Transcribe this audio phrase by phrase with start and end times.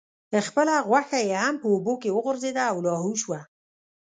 [0.47, 3.39] خپله غوښه یې هم په اوبو کې وغورځیده او لاهو شوه.